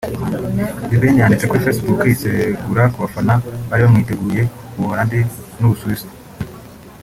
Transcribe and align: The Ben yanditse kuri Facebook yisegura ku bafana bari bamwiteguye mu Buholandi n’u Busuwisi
The 0.89 0.95
Ben 1.01 1.15
yanditse 1.19 1.45
kuri 1.47 1.63
Facebook 1.65 1.99
yisegura 2.09 2.83
ku 2.93 2.97
bafana 3.03 3.33
bari 3.67 3.81
bamwiteguye 3.85 4.41
mu 4.75 4.81
Buholandi 4.85 5.19
n’u 5.59 5.69
Busuwisi 5.71 6.07